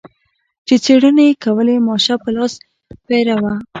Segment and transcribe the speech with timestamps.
[0.67, 2.53] چې څېړنې یې کولې ماشه په لاس
[3.07, 3.43] پیره و.